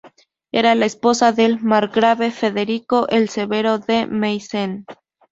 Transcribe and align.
Era 0.51 0.73
la 0.73 0.87
esposa 0.87 1.31
del 1.31 1.59
margrave 1.59 2.31
Federico 2.31 3.07
el 3.09 3.29
Severo 3.29 3.77
de 3.77 4.07
Meissen. 4.07 4.85